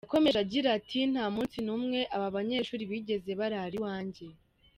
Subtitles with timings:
[0.05, 4.25] Yakomeje agira ati: “Nta munsi n’umwe aba banyeshuri bigeze barara iwanjye.